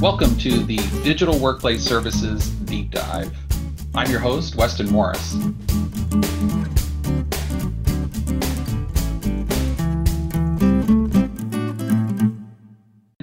[0.00, 3.36] Welcome to the Digital Workplace Services Deep Dive.
[3.96, 5.34] I'm your host, Weston Morris.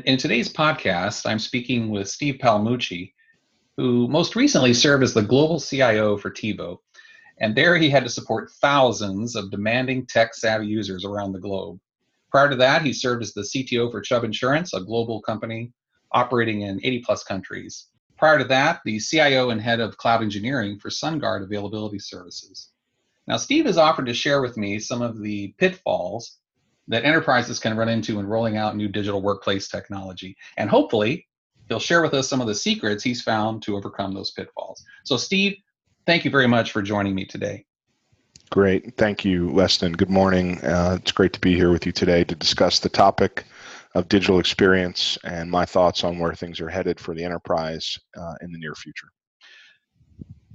[0.03, 3.13] In today's podcast, I'm speaking with Steve Palmucci,
[3.77, 6.79] who most recently served as the global CIO for TiVo.
[7.39, 11.79] And there he had to support thousands of demanding tech savvy users around the globe.
[12.31, 15.71] Prior to that, he served as the CTO for Chubb Insurance, a global company
[16.15, 17.87] operating in 80 plus countries.
[18.17, 22.69] Prior to that, the CIO and head of cloud engineering for SunGard Availability Services.
[23.27, 26.37] Now, Steve has offered to share with me some of the pitfalls
[26.87, 30.37] that enterprises can run into in rolling out new digital workplace technology.
[30.57, 31.27] And hopefully,
[31.67, 34.83] he'll share with us some of the secrets he's found to overcome those pitfalls.
[35.03, 35.57] So, Steve,
[36.05, 37.65] thank you very much for joining me today.
[38.51, 38.95] Great.
[38.95, 39.93] Thank you, Weston.
[39.93, 40.63] Good morning.
[40.63, 43.45] Uh, it's great to be here with you today to discuss the topic
[43.95, 48.33] of digital experience and my thoughts on where things are headed for the enterprise uh,
[48.41, 49.07] in the near future.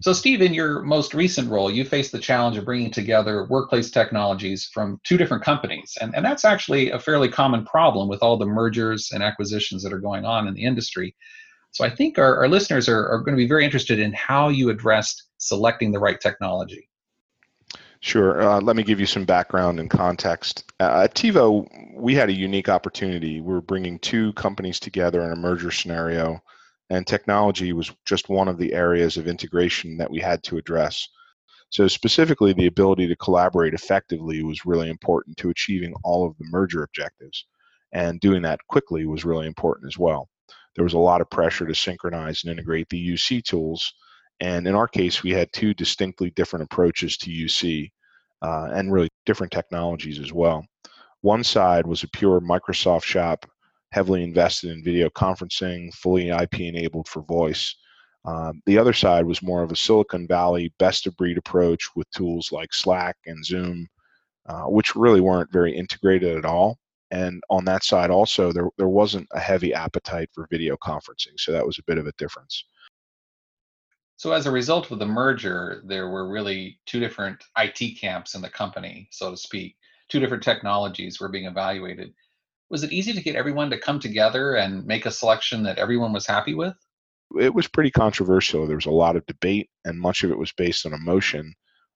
[0.02, 3.90] So, Steve, in your most recent role, you faced the challenge of bringing together workplace
[3.90, 5.96] technologies from two different companies.
[6.00, 9.92] And, and that's actually a fairly common problem with all the mergers and acquisitions that
[9.92, 11.14] are going on in the industry.
[11.72, 14.48] So, I think our, our listeners are, are going to be very interested in how
[14.48, 16.88] you addressed selecting the right technology.
[18.00, 18.40] Sure.
[18.40, 20.64] Uh, let me give you some background and context.
[20.80, 23.40] Uh, at TiVo, we had a unique opportunity.
[23.40, 26.40] We were bringing two companies together in a merger scenario,
[26.90, 31.08] and technology was just one of the areas of integration that we had to address.
[31.70, 36.46] So, specifically, the ability to collaborate effectively was really important to achieving all of the
[36.50, 37.46] merger objectives.
[37.92, 40.28] And doing that quickly was really important as well.
[40.76, 43.92] There was a lot of pressure to synchronize and integrate the UC tools
[44.40, 47.90] and in our case, we had two distinctly different approaches to UC
[48.42, 50.64] uh, and really different technologies as well.
[51.22, 53.46] One side was a pure Microsoft shop,
[53.92, 57.74] heavily invested in video conferencing, fully IP enabled for voice.
[58.24, 62.10] Um, the other side was more of a Silicon Valley best of breed approach with
[62.10, 63.86] tools like Slack and Zoom,
[64.46, 66.78] uh, which really weren't very integrated at all.
[67.10, 71.38] And on that side, also, there, there wasn't a heavy appetite for video conferencing.
[71.38, 72.64] So that was a bit of a difference.
[74.16, 78.42] So as a result of the merger, there were really two different IT camps in
[78.42, 79.76] the company, so to speak.
[80.10, 82.12] Two different technologies were being evaluated.
[82.68, 86.12] Was it easy to get everyone to come together and make a selection that everyone
[86.12, 86.74] was happy with?
[87.38, 88.66] It was pretty controversial.
[88.66, 91.54] There was a lot of debate, and much of it was based on emotion.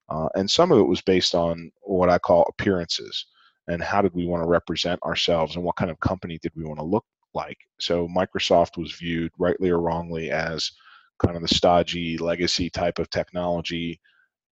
[0.08, 3.26] Uh, and some of it was based on what I call appearances
[3.69, 6.64] and how did we want to represent ourselves and what kind of company did we
[6.64, 7.04] want to look
[7.34, 7.58] like.
[7.80, 10.70] So Microsoft was viewed, rightly or wrongly, as
[11.19, 14.00] kind of the stodgy legacy type of technology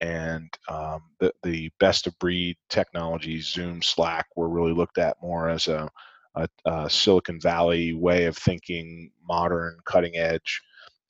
[0.03, 5.47] and um, the, the best of breed technologies, Zoom, Slack, were really looked at more
[5.47, 5.89] as a,
[6.35, 10.61] a, a, Silicon Valley way of thinking, modern, cutting edge,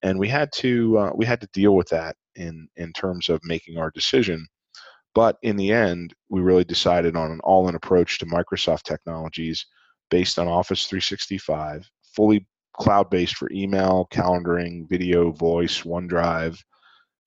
[0.04, 3.42] and we had to uh, we had to deal with that in in terms of
[3.44, 4.46] making our decision.
[5.16, 9.66] But in the end, we really decided on an all-in approach to Microsoft technologies
[10.12, 16.60] based on Office 365, fully cloud based for email, calendaring, video, voice, OneDrive,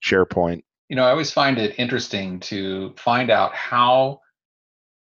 [0.04, 0.62] SharePoint.
[0.88, 4.20] You know, I always find it interesting to find out how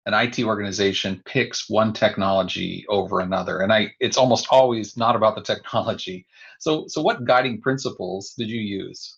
[0.05, 3.61] an IT organization picks one technology over another.
[3.61, 6.25] And I it's almost always not about the technology.
[6.59, 9.17] So so what guiding principles did you use?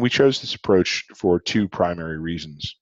[0.00, 2.76] We chose this approach for two primary reasons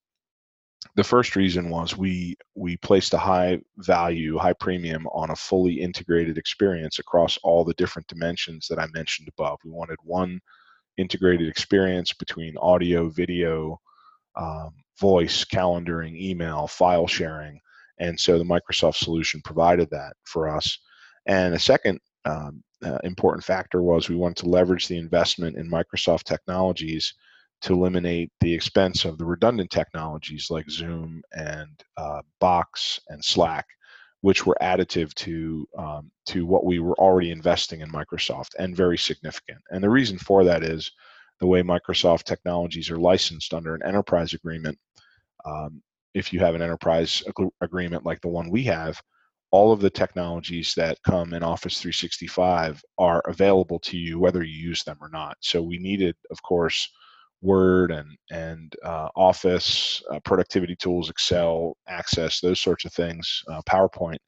[0.97, 5.75] the first reason was we we placed a high value, high premium on a fully
[5.75, 9.59] integrated experience across all the different dimensions that I mentioned above.
[9.63, 10.41] We wanted one
[10.97, 13.81] integrated experience between audio, video,
[14.37, 17.61] um, voice, calendaring, email, file sharing,
[17.99, 20.79] and so the Microsoft solution provided that for us.
[21.27, 25.71] And a second um, uh, important factor was we wanted to leverage the investment in
[25.71, 27.15] Microsoft technologies
[27.63, 33.65] to eliminate the expense of the redundant technologies like Zoom and uh, Box and Slack,
[34.21, 38.99] which were additive to um, to what we were already investing in Microsoft and very
[38.99, 39.59] significant.
[39.71, 40.91] And the reason for that is
[41.41, 44.79] the way Microsoft technologies are licensed under an enterprise agreement.
[45.45, 45.83] Um,
[46.15, 49.01] if you have an enterprise ag- agreement like the one we have,
[49.51, 54.69] all of the technologies that come in Office 365 are available to you whether you
[54.69, 55.37] use them or not.
[55.41, 56.91] So we needed, of course,
[57.43, 63.63] Word and and uh, Office, uh, productivity tools, Excel, Access, those sorts of things, uh,
[63.69, 64.19] PowerPoint,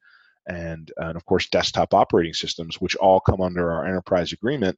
[0.47, 4.77] and and of course desktop operating systems, which all come under our enterprise agreement.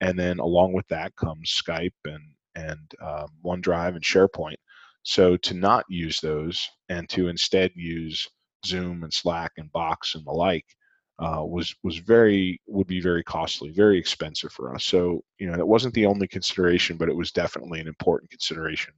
[0.00, 2.22] And then along with that comes Skype and
[2.54, 4.56] and um, OneDrive and SharePoint.
[5.04, 8.28] So to not use those and to instead use
[8.66, 10.66] Zoom and Slack and Box and the like,
[11.18, 14.84] uh, was was very would be very costly, very expensive for us.
[14.84, 18.94] So you know that wasn't the only consideration, but it was definitely an important consideration.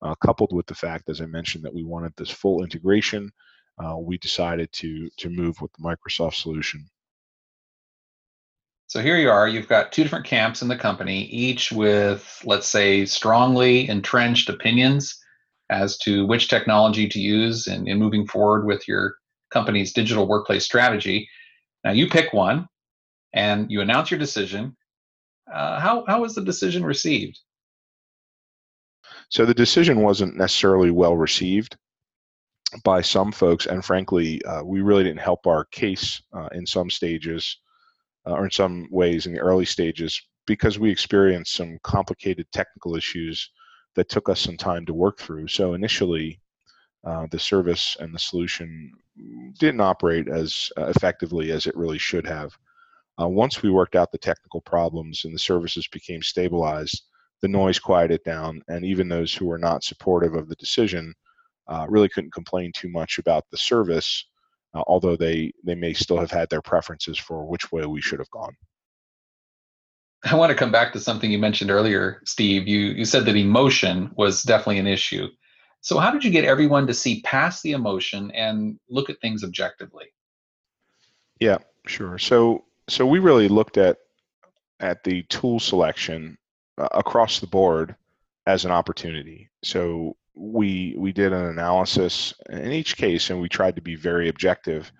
[0.00, 3.30] Uh, coupled with the fact, as I mentioned, that we wanted this full integration,
[3.84, 6.88] uh, we decided to to move with the Microsoft solution.
[8.86, 12.66] So here you are, you've got two different camps in the company, each with, let's
[12.66, 15.22] say, strongly entrenched opinions
[15.68, 19.16] as to which technology to use in, in moving forward with your
[19.50, 21.28] company's digital workplace strategy.
[21.84, 22.68] Now you pick one
[23.32, 24.76] and you announce your decision.
[25.52, 27.38] Uh, how, how was the decision received?
[29.30, 31.76] So the decision wasn't necessarily well received
[32.84, 36.90] by some folks, and frankly, uh, we really didn't help our case uh, in some
[36.90, 37.58] stages
[38.26, 42.96] uh, or in some ways in the early stages because we experienced some complicated technical
[42.96, 43.50] issues
[43.94, 45.48] that took us some time to work through.
[45.48, 46.40] So initially,
[47.04, 48.92] uh, the service and the solution
[49.58, 52.56] didn't operate as uh, effectively as it really should have.
[53.20, 57.02] Uh, once we worked out the technical problems and the services became stabilized,
[57.42, 61.14] the noise quieted down, and even those who were not supportive of the decision
[61.68, 64.24] uh, really couldn't complain too much about the service
[64.74, 68.18] uh, although they they may still have had their preferences for which way we should
[68.18, 68.56] have gone.
[70.24, 72.68] I want to come back to something you mentioned earlier, Steve.
[72.68, 75.28] You you said that emotion was definitely an issue.
[75.80, 79.44] So how did you get everyone to see past the emotion and look at things
[79.44, 80.06] objectively?
[81.40, 82.18] Yeah, sure.
[82.18, 83.98] So so we really looked at
[84.80, 86.36] at the tool selection
[86.78, 87.94] uh, across the board
[88.46, 89.50] as an opportunity.
[89.62, 94.28] So we we did an analysis in each case and we tried to be very
[94.28, 94.92] objective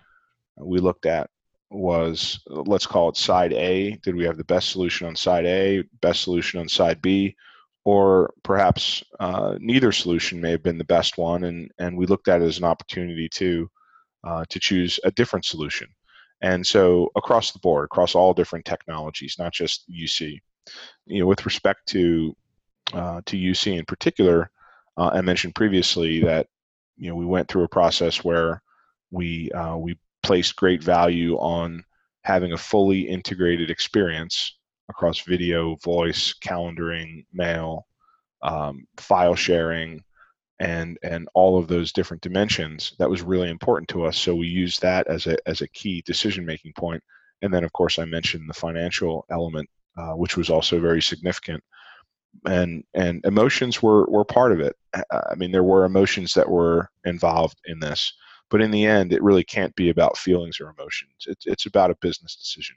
[0.57, 1.29] we looked at
[1.71, 5.81] was let's call it side a did we have the best solution on side a
[6.01, 7.35] best solution on side b
[7.85, 12.27] or perhaps uh, neither solution may have been the best one and and we looked
[12.27, 13.69] at it as an opportunity to
[14.23, 15.87] uh, to choose a different solution.
[16.41, 20.39] And so across the board across all different technologies not just uc
[21.05, 22.35] you know with respect to
[22.93, 24.49] uh, to uc in particular
[24.97, 26.47] uh, I mentioned previously that
[26.97, 28.61] you know we went through a process where
[29.11, 31.83] we uh, we placed great value on
[32.23, 34.58] having a fully integrated experience
[34.89, 37.87] across video, voice, calendaring, mail,
[38.41, 40.03] um, file sharing,
[40.59, 42.93] and and all of those different dimensions.
[42.99, 44.17] That was really important to us.
[44.17, 47.03] So we used that as a as a key decision making point.
[47.41, 51.63] And then of course I mentioned the financial element, uh, which was also very significant
[52.45, 54.75] and and emotions were were part of it.
[55.11, 58.13] I mean, there were emotions that were involved in this,
[58.49, 61.25] but in the end, it really can't be about feelings or emotions.
[61.27, 62.75] It's it's about a business decision,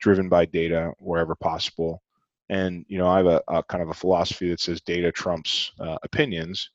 [0.00, 2.02] driven by data wherever possible.
[2.48, 5.72] And you know, I have a, a kind of a philosophy that says data trumps
[5.78, 6.70] uh, opinions.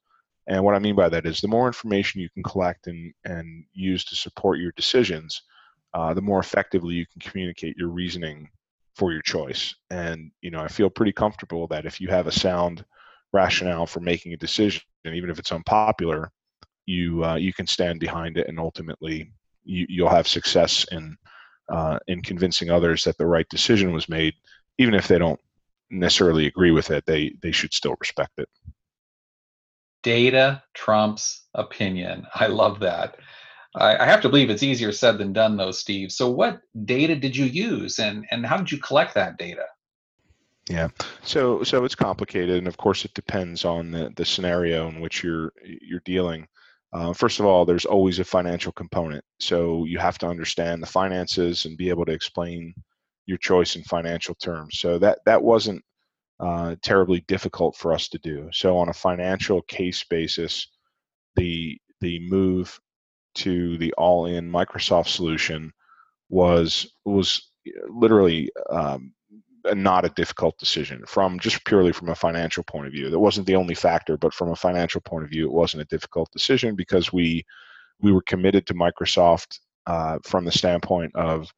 [0.47, 3.65] And what I mean by that is the more information you can collect and and
[3.73, 5.41] use to support your decisions,
[5.93, 8.49] uh, the more effectively you can communicate your reasoning
[8.95, 9.75] for your choice.
[9.89, 12.85] And you know, I feel pretty comfortable that if you have a sound
[13.33, 16.31] rationale for making a decision, and even if it's unpopular,
[16.85, 19.31] you uh, you can stand behind it, and ultimately
[19.63, 21.17] you, you'll have success in
[21.69, 24.33] uh, in convincing others that the right decision was made,
[24.77, 25.39] even if they don't
[25.89, 27.05] necessarily agree with it.
[27.05, 28.49] They they should still respect it.
[30.03, 32.27] Data trumps opinion.
[32.35, 33.17] I love that.
[33.75, 36.11] I, I have to believe it's easier said than done, though, Steve.
[36.11, 39.65] So, what data did you use, and and how did you collect that data?
[40.69, 40.87] Yeah,
[41.23, 45.23] so so it's complicated, and of course, it depends on the, the scenario in which
[45.23, 46.47] you're you're dealing.
[46.95, 50.87] Uh, first of all, there's always a financial component, so you have to understand the
[50.87, 52.73] finances and be able to explain
[53.25, 54.79] your choice in financial terms.
[54.79, 55.83] So that that wasn't
[56.39, 58.47] uh, terribly difficult for us to do.
[58.53, 60.67] So on a financial case basis,
[61.35, 62.79] the the move
[63.43, 65.73] to the all-in Microsoft solution
[66.29, 67.51] was was
[67.89, 69.11] literally um,
[69.73, 73.09] not a difficult decision from just purely from a financial point of view.
[73.09, 75.85] That wasn't the only factor, but from a financial point of view, it wasn't a
[75.85, 77.45] difficult decision because we
[78.01, 81.51] we were committed to Microsoft uh, from the standpoint of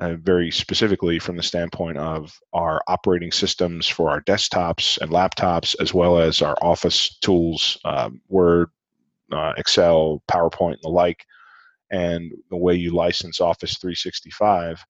[0.00, 5.76] uh, very specifically from the standpoint of our operating systems for our desktops and laptops,
[5.80, 8.70] as well as our office tools, um, Word,
[9.30, 11.24] uh, Excel, PowerPoint, and the like,
[11.90, 14.84] and the way you license Office 365,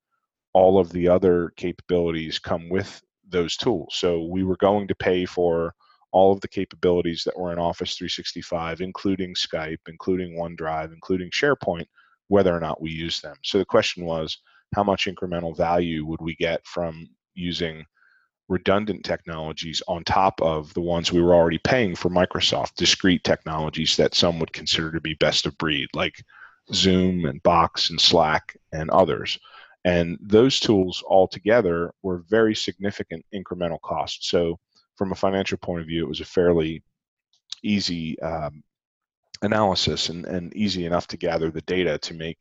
[0.54, 3.94] all of the other capabilities come with those tools.
[3.96, 5.74] So we were going to pay for
[6.12, 11.86] all of the capabilities that were in Office 365, including Skype, including OneDrive, including SharePoint,
[12.28, 13.36] whether or not we use them.
[13.42, 14.38] So the question was,
[14.74, 17.84] how much incremental value would we get from using
[18.48, 23.96] redundant technologies on top of the ones we were already paying for Microsoft, discrete technologies
[23.96, 26.22] that some would consider to be best of breed, like
[26.72, 29.38] Zoom and Box and Slack and others.
[29.84, 34.30] And those tools all together were very significant incremental costs.
[34.30, 34.58] So,
[34.96, 36.82] from a financial point of view, it was a fairly
[37.62, 38.62] easy um,
[39.42, 42.38] analysis and, and easy enough to gather the data to make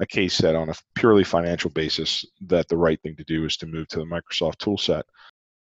[0.00, 3.56] a case that on a purely financial basis that the right thing to do is
[3.56, 5.02] to move to the Microsoft toolset.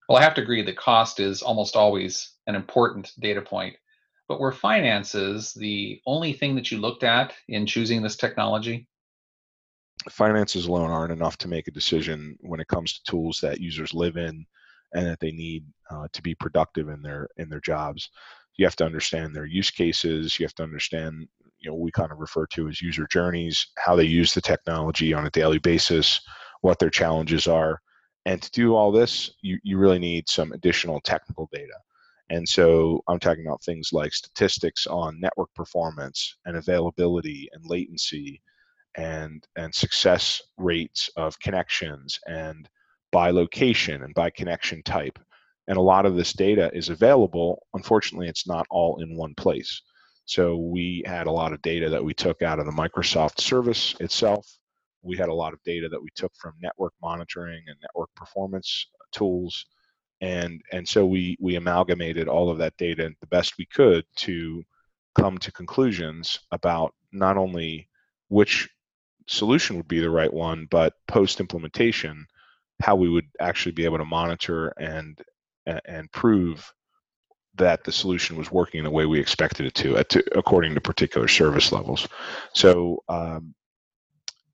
[0.09, 3.77] Well, I have to agree that cost is almost always an important data point.
[4.29, 8.87] But were finances the only thing that you looked at in choosing this technology?
[10.09, 13.93] Finances alone aren't enough to make a decision when it comes to tools that users
[13.93, 14.47] live in
[14.95, 18.11] and that they need uh, to be productive in their in their jobs.
[18.57, 20.39] You have to understand their use cases.
[20.39, 21.29] You have to understand
[21.61, 25.13] you know we kind of refer to as user journeys how they use the technology
[25.13, 26.21] on a daily basis
[26.63, 27.81] what their challenges are
[28.27, 31.79] and to do all this you, you really need some additional technical data
[32.31, 38.41] and so i'm talking about things like statistics on network performance and availability and latency
[38.97, 42.69] and and success rates of connections and
[43.13, 45.19] by location and by connection type
[45.69, 49.83] and a lot of this data is available unfortunately it's not all in one place
[50.31, 53.97] so we had a lot of data that we took out of the Microsoft service
[53.99, 54.47] itself.
[55.03, 58.87] We had a lot of data that we took from network monitoring and network performance
[59.11, 59.67] tools.
[60.21, 64.63] And, and so we, we amalgamated all of that data the best we could to
[65.17, 67.89] come to conclusions about not only
[68.29, 68.69] which
[69.31, 72.27] solution would be the right one, but post implementation,
[72.83, 75.19] how we would actually be able to monitor and
[75.85, 76.73] and prove
[77.55, 79.97] that the solution was working the way we expected it to,
[80.37, 82.09] according to particular service levels.
[82.55, 83.55] So, um,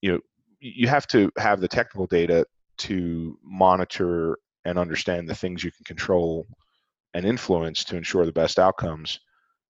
[0.02, 0.20] you know,
[0.60, 2.44] you have to have the technical data
[2.78, 6.46] to monitor and understand the things you can control
[7.14, 9.20] and influence to ensure the best outcomes.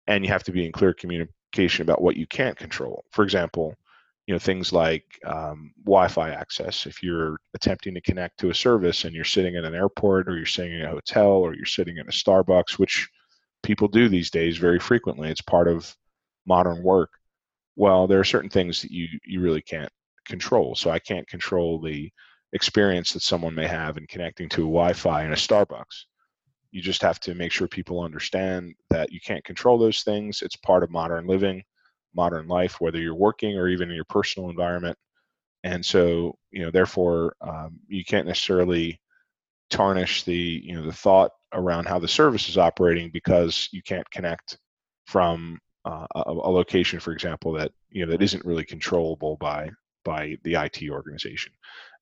[0.07, 3.05] And you have to be in clear communication about what you can't control.
[3.11, 3.75] For example,
[4.27, 6.87] you know things like um, Wi-Fi access.
[6.87, 10.37] If you're attempting to connect to a service and you're sitting in an airport or
[10.37, 13.09] you're sitting in a hotel or you're sitting in a Starbucks, which
[13.63, 15.97] people do these days very frequently, it's part of
[16.45, 17.11] modern work.
[17.77, 19.93] Well, there are certain things that you you really can't
[20.27, 20.75] control.
[20.75, 22.11] So I can't control the
[22.53, 26.05] experience that someone may have in connecting to a Wi-Fi in a Starbucks.
[26.73, 30.43] You just have to make sure people understand that you can't control those things.
[30.43, 31.63] It's part of modern living
[32.17, 34.97] modern life, whether you're working or even in your personal environment.
[35.65, 39.01] And so, you know, therefore, um, you can't necessarily
[39.71, 44.09] tarnish the, you know, the thought around how the service is operating because you can't
[44.11, 44.59] connect
[45.07, 49.71] from uh, a, a, location, for example, that you know that isn't really controllable by
[50.05, 51.53] by the IT organization.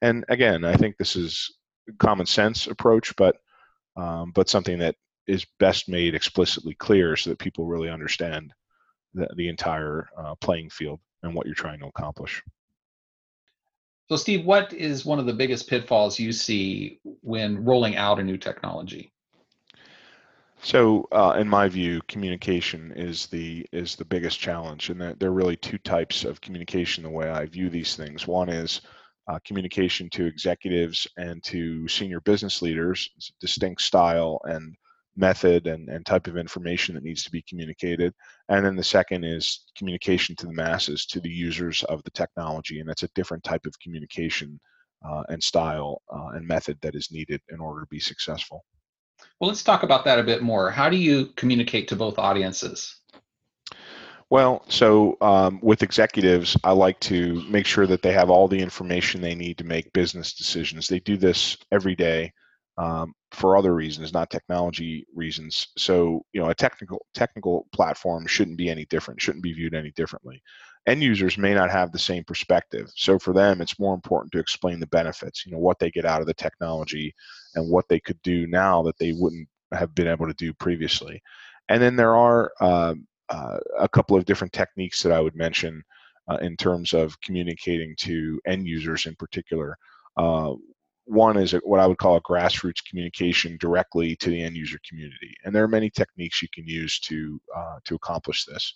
[0.01, 1.55] And again, I think this is
[1.99, 3.37] common sense approach, but
[3.97, 8.53] um, but something that is best made explicitly clear so that people really understand
[9.15, 12.43] the, the entire uh, playing field and what you're trying to accomplish.
[14.09, 18.23] So, Steve, what is one of the biggest pitfalls you see when rolling out a
[18.23, 19.11] new technology?
[20.63, 25.31] So, uh, in my view, communication is the is the biggest challenge, and there, there,
[25.31, 27.03] are really two types of communication.
[27.03, 28.83] The way I view these things, one is
[29.27, 34.77] uh, communication to executives and to senior business leaders, distinct style and
[35.17, 38.13] method and, and type of information that needs to be communicated.
[38.49, 42.81] And then the second is communication to the masses, to the users of the technology.
[42.81, 44.61] And that's a different type of communication
[45.09, 48.65] uh, and style uh, and method that is needed in order to be successful.
[49.39, 50.71] Well, let's talk about that a bit more.
[50.71, 52.97] How do you communicate to both audiences?
[54.31, 58.59] Well, so um, with executives, I like to make sure that they have all the
[58.59, 60.89] information they need to make business decisions.
[60.89, 62.33] They do this every day
[62.77, 65.69] um, for other reasons, not technology reasons.
[65.77, 69.91] So you know, a technical technical platform shouldn't be any different, shouldn't be viewed any
[69.93, 70.43] differently.
[70.87, 72.91] End users may not have the same perspective.
[72.95, 75.47] So for them, it's more important to explain the benefits.
[75.47, 77.15] You know, what they get out of the technology,
[77.55, 81.21] and what they could do now that they wouldn't have been able to do previously.
[81.69, 82.95] And then there are uh,
[83.29, 85.83] uh, a couple of different techniques that I would mention
[86.29, 89.77] uh, in terms of communicating to end users in particular.
[91.07, 95.35] One is what I would call a grassroots communication directly to the end user community,
[95.45, 98.75] and there are many techniques you can use to uh, to accomplish this.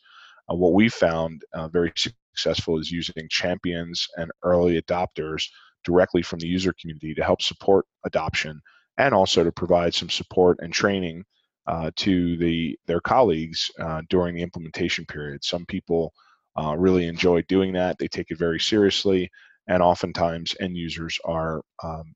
[0.51, 5.45] Uh, what we found uh, very successful is using champions and early adopters
[5.85, 8.61] directly from the user community to help support adoption,
[8.99, 11.25] and also to provide some support and training
[11.67, 15.43] uh, to the their colleagues uh, during the implementation period.
[15.43, 16.13] Some people
[16.61, 19.31] uh, really enjoy doing that; they take it very seriously
[19.69, 22.15] and oftentimes end users are um,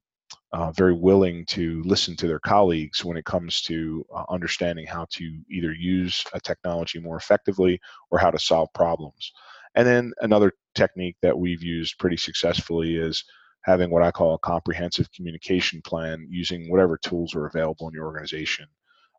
[0.53, 5.07] uh, very willing to listen to their colleagues when it comes to uh, understanding how
[5.11, 7.81] to either use a technology more effectively
[8.11, 9.33] or how to solve problems.
[9.75, 13.25] And then another technique that we've used pretty successfully is
[13.63, 18.07] having what I call a comprehensive communication plan using whatever tools are available in your
[18.07, 18.67] organization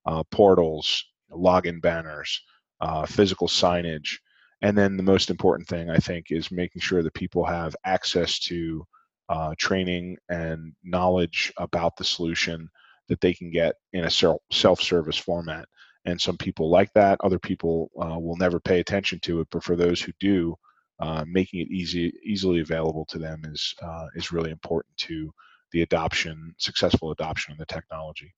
[0.05, 2.41] uh, portals, login banners,
[2.81, 4.17] uh, physical signage.
[4.61, 8.39] And then the most important thing, I think, is making sure that people have access
[8.39, 8.85] to
[9.33, 12.69] uh, training and knowledge about the solution
[13.09, 15.65] that they can get in a self service format.
[16.05, 19.47] And some people like that, other people uh, will never pay attention to it.
[19.49, 20.55] But for those who do,
[20.99, 25.33] uh, making it easy, easily available to them is uh, is really important to
[25.71, 28.31] the adoption, successful adoption of the technology.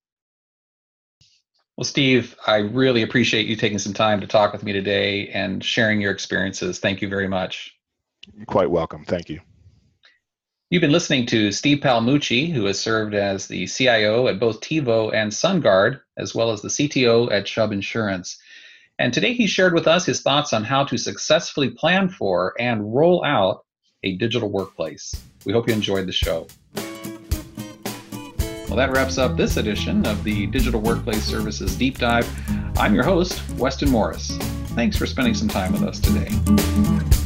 [1.75, 5.61] Well, Steve, I really appreciate you taking some time to talk with me today and
[5.61, 6.79] sharing your experiences.
[6.79, 7.73] Thank you very much.
[8.33, 9.03] You're quite welcome.
[9.03, 9.41] Thank you.
[10.71, 15.13] You've been listening to Steve Palmucci, who has served as the CIO at both TiVo
[15.13, 18.39] and SunGard, as well as the CTO at Chubb Insurance.
[18.97, 22.95] And today he shared with us his thoughts on how to successfully plan for and
[22.95, 23.63] roll out
[24.01, 25.13] a digital workplace.
[25.45, 26.47] We hope you enjoyed the show.
[28.67, 32.27] Well, that wraps up this edition of the Digital Workplace Services Deep Dive.
[32.79, 34.35] I'm your host, Weston Morris.
[34.73, 37.24] Thanks for spending some time with us today.